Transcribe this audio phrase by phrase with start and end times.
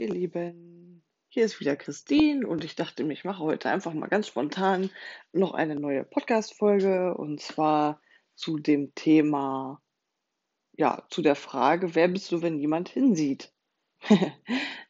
[0.00, 4.06] Ihr Lieben, hier ist wieder Christine und ich dachte mir, ich mache heute einfach mal
[4.06, 4.88] ganz spontan
[5.30, 8.00] noch eine neue Podcast-Folge und zwar
[8.34, 9.82] zu dem Thema,
[10.72, 13.52] ja, zu der Frage, wer bist du, wenn jemand hinsieht?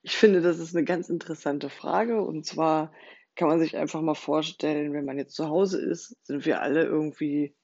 [0.03, 2.93] ich finde, das ist eine ganz interessante Frage und zwar
[3.35, 6.85] kann man sich einfach mal vorstellen, wenn man jetzt zu Hause ist, sind wir alle
[6.85, 7.57] irgendwie,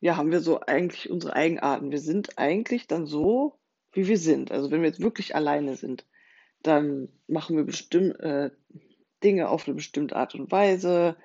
[0.00, 1.92] ja, haben wir so eigentlich unsere Eigenarten.
[1.92, 3.60] Wir sind eigentlich dann so,
[3.92, 4.50] wie wir sind.
[4.50, 6.04] Also wenn wir jetzt wirklich alleine sind
[6.62, 8.50] dann machen wir bestimmt äh,
[9.22, 11.16] Dinge auf eine bestimmte Art und Weise.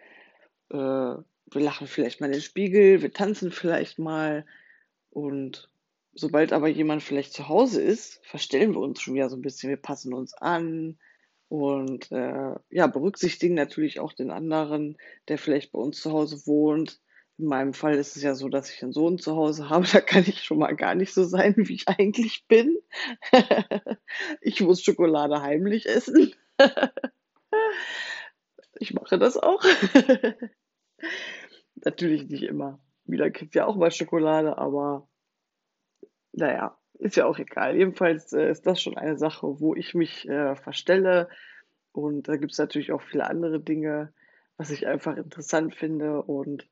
[0.69, 4.45] Äh, wir lachen vielleicht mal in den Spiegel, wir tanzen vielleicht mal.
[5.11, 5.69] Und
[6.13, 9.69] sobald aber jemand vielleicht zu Hause ist, verstellen wir uns schon wieder so ein bisschen.
[9.69, 10.97] Wir passen uns an
[11.47, 16.99] und äh, ja, berücksichtigen natürlich auch den anderen, der vielleicht bei uns zu Hause wohnt.
[17.37, 19.85] In meinem Fall ist es ja so, dass ich einen Sohn zu Hause habe.
[19.91, 22.77] Da kann ich schon mal gar nicht so sein, wie ich eigentlich bin.
[24.41, 26.33] ich muss Schokolade heimlich essen.
[28.79, 29.63] ich mache das auch.
[31.75, 32.79] Natürlich nicht immer.
[33.05, 35.07] Wieder kriegt ja auch mal Schokolade, aber
[36.31, 37.75] naja, ist ja auch egal.
[37.75, 41.29] Jedenfalls äh, ist das schon eine Sache, wo ich mich äh, verstelle.
[41.91, 44.13] Und da gibt es natürlich auch viele andere Dinge,
[44.57, 46.21] was ich einfach interessant finde.
[46.23, 46.67] Und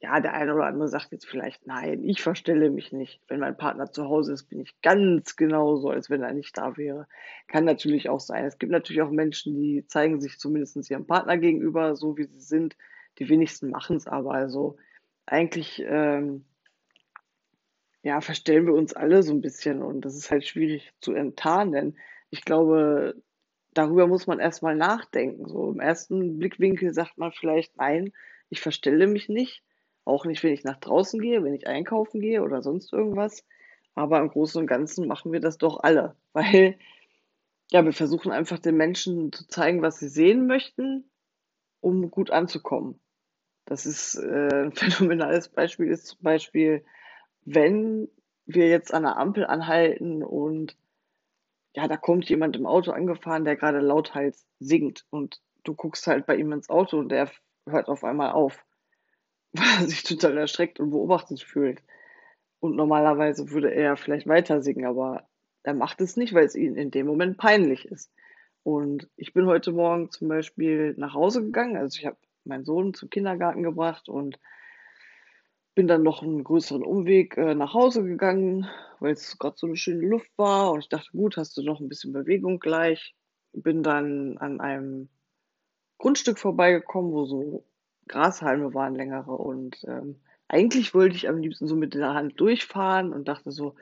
[0.00, 3.22] ja, der eine oder andere sagt jetzt vielleicht, nein, ich verstelle mich nicht.
[3.28, 6.76] Wenn mein Partner zu Hause ist, bin ich ganz genauso, als wenn er nicht da
[6.76, 7.08] wäre.
[7.48, 8.44] Kann natürlich auch sein.
[8.44, 12.40] Es gibt natürlich auch Menschen, die zeigen sich zumindest ihrem Partner gegenüber, so wie sie
[12.40, 12.76] sind.
[13.18, 14.32] Die wenigsten machen es aber.
[14.32, 14.76] Also
[15.24, 16.44] eigentlich, ähm,
[18.02, 21.98] ja, verstellen wir uns alle so ein bisschen und das ist halt schwierig zu enttarnen.
[22.28, 23.14] Ich glaube,
[23.72, 25.48] darüber muss man erstmal nachdenken.
[25.48, 28.12] So im ersten Blickwinkel sagt man vielleicht, nein,
[28.50, 29.62] ich verstelle mich nicht.
[30.06, 33.44] Auch nicht, wenn ich nach draußen gehe, wenn ich einkaufen gehe oder sonst irgendwas.
[33.94, 36.78] Aber im Großen und Ganzen machen wir das doch alle, weil
[37.72, 41.10] ja, wir versuchen einfach den Menschen zu zeigen, was sie sehen möchten,
[41.80, 43.00] um gut anzukommen.
[43.64, 46.84] Das ist äh, ein phänomenales Beispiel ist zum Beispiel,
[47.44, 48.08] wenn
[48.44, 50.76] wir jetzt an der Ampel anhalten und
[51.74, 56.26] ja, da kommt jemand im Auto angefahren, der gerade lauthals singt und du guckst halt
[56.26, 57.28] bei ihm ins Auto und der
[57.68, 58.64] hört auf einmal auf
[59.86, 61.82] sich total erschreckt und beobachtet fühlt.
[62.60, 65.28] Und normalerweise würde er vielleicht weiter singen, aber
[65.62, 68.12] er macht es nicht, weil es ihm in dem Moment peinlich ist.
[68.62, 71.76] Und ich bin heute Morgen zum Beispiel nach Hause gegangen.
[71.76, 74.38] Also ich habe meinen Sohn zum Kindergarten gebracht und
[75.76, 78.66] bin dann noch einen größeren Umweg äh, nach Hause gegangen,
[78.98, 80.72] weil es gerade so eine schöne Luft war.
[80.72, 83.14] Und ich dachte, gut, hast du noch ein bisschen Bewegung gleich.
[83.52, 85.08] Bin dann an einem
[85.98, 87.64] Grundstück vorbeigekommen, wo so
[88.08, 93.12] Grashalme waren längere und ähm, eigentlich wollte ich am liebsten so mit der Hand durchfahren
[93.12, 93.74] und dachte so,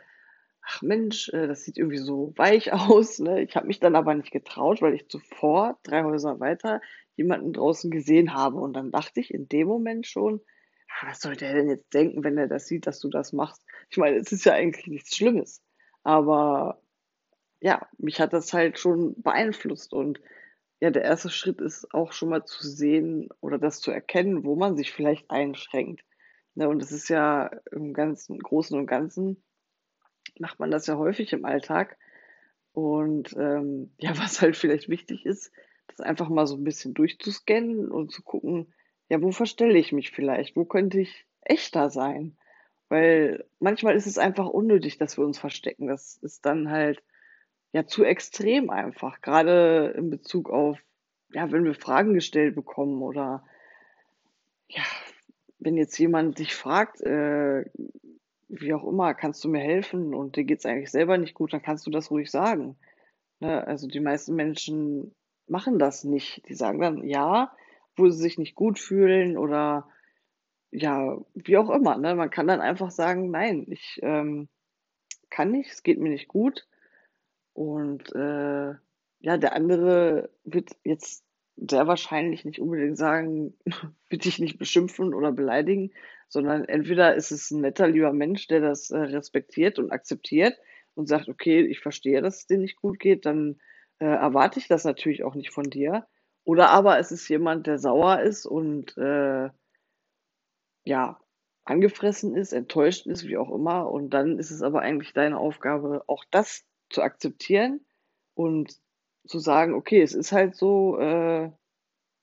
[0.62, 3.18] ach Mensch, äh, das sieht irgendwie so weich aus.
[3.18, 3.42] Ne?
[3.42, 6.80] Ich habe mich dann aber nicht getraut, weil ich zuvor, drei Häuser weiter,
[7.16, 8.58] jemanden draußen gesehen habe.
[8.58, 10.40] Und dann dachte ich in dem Moment schon,
[10.88, 13.62] ah, was soll der denn jetzt denken, wenn er das sieht, dass du das machst?
[13.90, 15.62] Ich meine, es ist ja eigentlich nichts Schlimmes.
[16.02, 16.80] Aber
[17.60, 20.20] ja, mich hat das halt schon beeinflusst und
[20.84, 24.54] ja, der erste Schritt ist auch schon mal zu sehen oder das zu erkennen, wo
[24.54, 26.04] man sich vielleicht einschränkt.
[26.54, 29.42] Ne, und das ist ja im ganzen Großen und Ganzen
[30.38, 31.96] macht man das ja häufig im Alltag.
[32.74, 35.52] Und ähm, ja, was halt vielleicht wichtig ist,
[35.86, 38.74] das einfach mal so ein bisschen durchzuscannen und zu gucken,
[39.08, 40.54] ja, wo verstelle ich mich vielleicht?
[40.54, 42.36] Wo könnte ich echter sein?
[42.90, 45.86] Weil manchmal ist es einfach unnötig, dass wir uns verstecken.
[45.86, 47.02] Das ist dann halt
[47.74, 50.78] ja zu extrem einfach, gerade in Bezug auf,
[51.32, 53.42] ja, wenn wir Fragen gestellt bekommen oder
[54.68, 54.84] ja,
[55.58, 57.64] wenn jetzt jemand dich fragt, äh,
[58.48, 61.62] wie auch immer, kannst du mir helfen und dir geht's eigentlich selber nicht gut, dann
[61.62, 62.76] kannst du das ruhig sagen.
[63.40, 63.66] Ne?
[63.66, 65.12] Also die meisten Menschen
[65.48, 66.48] machen das nicht.
[66.48, 67.50] Die sagen dann ja,
[67.96, 69.88] wo sie sich nicht gut fühlen oder
[70.70, 71.98] ja, wie auch immer.
[71.98, 72.14] Ne?
[72.14, 74.48] Man kann dann einfach sagen, nein, ich ähm,
[75.28, 76.68] kann nicht, es geht mir nicht gut.
[77.54, 78.74] Und äh,
[79.20, 81.24] ja, der andere wird jetzt
[81.56, 83.54] sehr wahrscheinlich nicht unbedingt sagen,
[84.10, 85.92] bitte ich nicht beschimpfen oder beleidigen,
[86.28, 90.58] sondern entweder ist es ein netter, lieber Mensch, der das äh, respektiert und akzeptiert
[90.94, 93.56] und sagt, okay, ich verstehe, dass es dir nicht gut geht, dann
[94.00, 96.06] äh, erwarte ich das natürlich auch nicht von dir.
[96.44, 99.48] Oder aber es ist jemand, der sauer ist und äh,
[100.84, 101.20] ja,
[101.64, 103.90] angefressen ist, enttäuscht ist, wie auch immer.
[103.90, 107.84] Und dann ist es aber eigentlich deine Aufgabe, auch das zu akzeptieren
[108.34, 108.76] und
[109.26, 111.50] zu sagen, okay, es ist halt so, äh,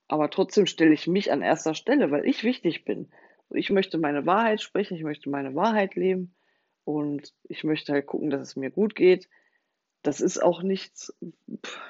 [0.08, 3.10] aber trotzdem stelle ich mich an erster Stelle, weil ich wichtig bin.
[3.50, 6.36] Ich möchte meine Wahrheit sprechen, ich möchte meine Wahrheit leben
[6.84, 9.28] und ich möchte halt gucken, dass es mir gut geht.
[10.04, 11.14] das ist auch nichts,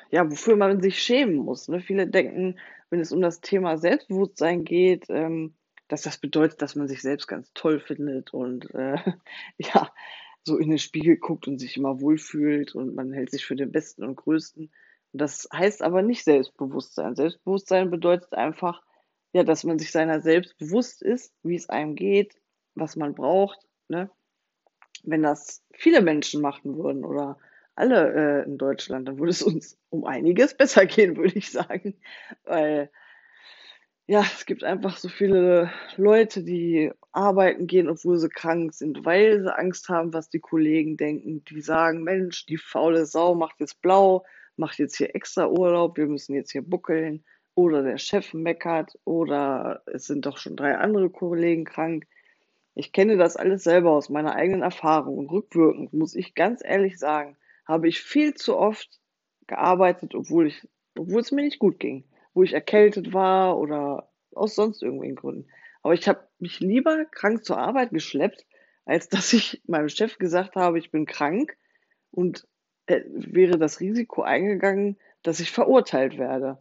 [0.09, 1.79] ja, wofür man sich schämen muss, ne?
[1.81, 2.59] Viele denken,
[2.89, 5.55] wenn es um das Thema Selbstbewusstsein geht, ähm,
[5.87, 8.97] dass das bedeutet, dass man sich selbst ganz toll findet und, äh,
[9.57, 9.93] ja,
[10.43, 13.71] so in den Spiegel guckt und sich immer wohlfühlt und man hält sich für den
[13.71, 14.71] Besten und Größten.
[15.13, 17.15] Das heißt aber nicht Selbstbewusstsein.
[17.15, 18.81] Selbstbewusstsein bedeutet einfach,
[19.33, 22.35] ja, dass man sich seiner selbst bewusst ist, wie es einem geht,
[22.75, 24.09] was man braucht, ne?
[25.03, 27.37] Wenn das viele Menschen machen würden oder
[27.75, 31.95] alle, äh, in Deutschland, dann würde es uns um einiges besser gehen, würde ich sagen.
[32.43, 32.91] Weil,
[34.11, 39.41] ja, es gibt einfach so viele Leute, die arbeiten gehen, obwohl sie krank sind, weil
[39.41, 41.43] sie Angst haben, was die Kollegen denken.
[41.45, 44.25] Die sagen: „Mensch, die faule Sau macht jetzt blau,
[44.57, 47.23] macht jetzt hier extra Urlaub, wir müssen jetzt hier buckeln.“
[47.55, 52.05] Oder der Chef meckert oder es sind doch schon 3 andere Kollegen krank.
[52.75, 56.99] Ich kenne das alles selber aus meiner eigenen Erfahrung und rückwirkend muss ich ganz ehrlich
[56.99, 58.99] sagen, habe ich viel zu oft
[59.47, 60.67] gearbeitet, obwohl ich
[60.97, 65.47] obwohl es mir nicht gut ging, wo ich erkältet war oder aus sonst irgendwelchen Gründen.
[65.83, 68.45] Aber ich habe mich lieber krank zur Arbeit geschleppt,
[68.85, 71.57] als dass ich meinem Chef gesagt habe, ich bin krank
[72.11, 72.47] und,
[72.87, 76.59] äh, wäre das Risiko eingegangen, dass ich verurteilt werde.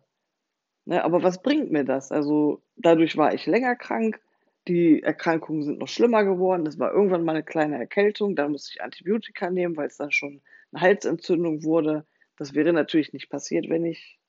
[0.86, 2.12] Ne, aber was bringt mir das?
[2.12, 4.20] Also, dadurch war ich länger krank,
[4.68, 6.64] die Erkrankungen sind noch schlimmer geworden.
[6.66, 10.42] Das war irgendwann mal 'ne kleine Erkältung, dann musste ich Antibiotika nehmen, weil's dann schon
[10.72, 12.06] 'ne Halsentzündung wurde.
[12.38, 14.19] Das wäre natürlich nicht passiert, wenn ich,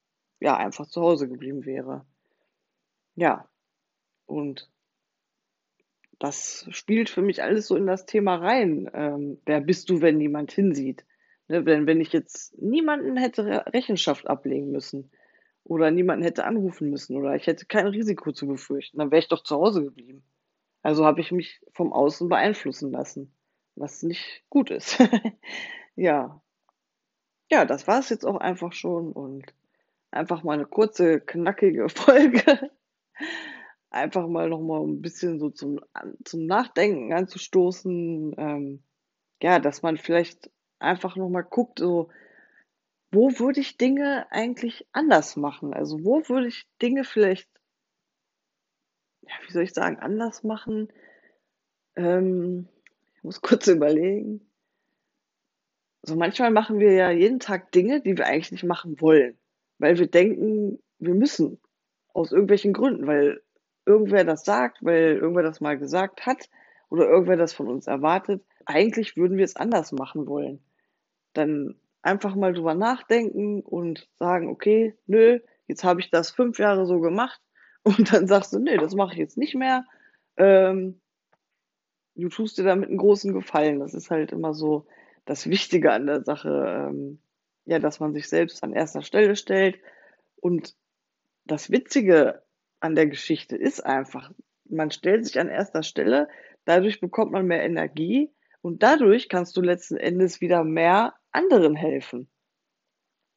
[0.42, 2.06] ja, einfach zu Hause geblieben wäre.
[3.16, 3.48] Ja,
[4.26, 4.70] und
[6.20, 8.90] das spielt für mich alles so in das Thema rein.
[8.94, 11.06] Ähm, wer bist du, wenn niemand hinsieht?
[11.48, 15.12] Ne, wenn wenn ich jetzt niemanden hätte Re Rechenschaft ablegen müssen
[15.64, 19.30] oder niemanden hätte anrufen müssen oder ich hätte kein Risiko zu befürchten, dann wäre ich
[19.30, 20.24] doch zu Hause geblieben.
[20.84, 23.34] Also habe ich mich vom Außen beeinflussen lassen,
[23.76, 24.98] was nicht gut ist.
[25.96, 26.42] Ja.
[27.52, 29.54] Ja, das war's jetzt auch einfach schon und
[30.12, 32.72] einfach mal 'ne kurze, knackige Folge.
[33.94, 35.82] Einfach mal noch mal 'n bisschen so zum
[36.24, 38.84] zum Nachdenken anzustoßen, ähm,
[39.44, 40.50] ja, dass man vielleicht
[40.80, 42.10] einfach noch mal guckt, so:
[43.14, 45.74] Wo würde ich Dinge eigentlich anders machen?
[45.74, 47.50] Also, wo würde ich Dinge vielleicht
[49.24, 50.92] ja, wie soll ich sagen, anders machen?
[51.96, 52.68] Ähm,
[53.16, 54.42] ich muss kurz überlegen.
[56.04, 59.38] So manchmal machen wir ja jeden Tag Dinge, die wir eigentlich nicht machen wollen,
[59.82, 61.60] weil wir denken, wir müssen
[62.14, 63.42] aus irgendwelchen Gründen, weil
[63.86, 66.50] irgendwer das sagt, weil irgendwer das mal gesagt hat
[66.90, 68.44] oder irgendwer das von uns erwartet.
[68.66, 70.62] Eigentlich würden wir es anders machen wollen.
[71.34, 76.86] Dann einfach mal drüber nachdenken und sagen: „Okay, nö, jetzt habe ich das 5 Jahre
[76.86, 77.42] so gemacht“
[77.84, 79.86] und dann sagst du: „Ne, das mache ich jetzt nicht mehr.“
[80.38, 81.02] Ähm
[82.16, 83.80] du tust dir damit 'n großen Gefallen.
[83.80, 84.86] Das ist halt immer so
[85.26, 87.22] das Wichtige an der Sache, ähm,
[87.66, 89.80] ja, dass man sich selbst an erster Stelle stellt.
[90.38, 90.76] Und
[91.46, 92.44] das Witzige
[92.80, 94.32] an der Geschichte ist einfach,
[94.70, 96.28] man stellt sich an erster Stelle,
[96.66, 98.32] dadurch bekommt man mehr Energie
[98.62, 102.30] und dadurch kannst du letzten Endes wieder mehr anderen helfen.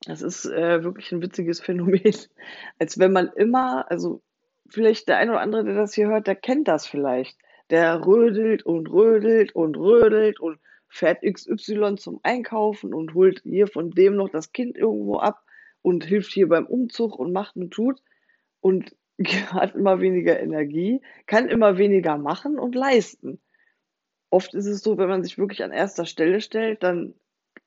[0.06, 2.02] Das ist, äh, wirklich 'n witziges Phänomen,
[2.78, 4.22] als wenn man immer also,
[4.68, 7.38] vielleicht der eine oder andere, der das hier hört, der kennt das vielleicht.
[7.70, 10.58] Der rödelt und rödelt und rödelt und
[10.94, 15.42] fährt XY zum Einkaufen und holt hier von dem noch das Kind irgendwo ab
[15.82, 18.00] und hilft hier beim Umzug und macht und tut
[18.60, 18.96] und
[19.52, 23.40] hat immer weniger Energie, kann immer weniger machen und leisten.
[24.30, 27.14] Oft ist es so, wenn man sich wirklich an erster Stelle stellt, dann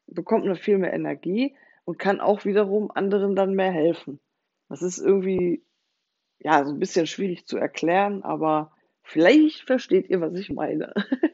[0.07, 1.55] bekommt man viel mehr Energie
[1.85, 4.19] und kann auch wiederum anderen dann mehr helfen.
[4.69, 5.63] Das ist irgendwie,
[6.39, 10.93] ja, so 'n bisschen schwierig zu erklären, aber vielleicht versteht ihr, was ich meine.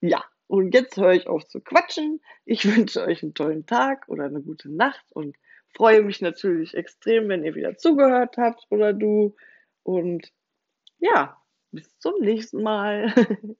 [0.00, 2.20] Ja, und jetzt höre ich auf zu quatschen.
[2.44, 5.36] Ich wünsche euch 'n tollen Tag oder 'ne gute Nacht und
[5.74, 9.36] freue mich natürlich extrem, wenn ihr wieder zugehört habt oder du.
[9.84, 10.32] Und
[11.00, 11.38] ja,
[11.72, 13.14] bis zum nächsten Mal.